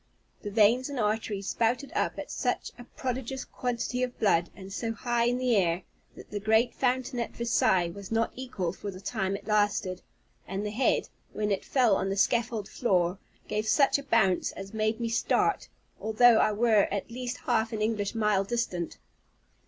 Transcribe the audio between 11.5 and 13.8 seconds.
it fell on the scaffold floor, gave